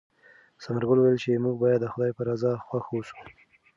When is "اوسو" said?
2.91-3.15